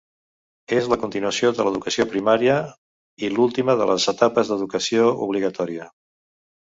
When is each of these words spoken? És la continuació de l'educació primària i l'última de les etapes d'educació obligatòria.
És 0.77 0.87
la 0.93 0.97
continuació 1.01 1.51
de 1.59 1.65
l'educació 1.67 2.07
primària 2.13 2.55
i 3.27 3.31
l'última 3.35 3.77
de 3.83 3.87
les 3.93 4.09
etapes 4.15 4.51
d'educació 4.53 5.07
obligatòria. 5.27 5.91